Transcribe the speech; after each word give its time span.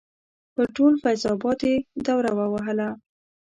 پر 0.53 0.65
ټول 0.75 0.93
فیض 1.03 1.21
اباد 1.33 1.59
یې 1.67 1.75
دوره 2.05 2.31
ووهله. 2.37 2.89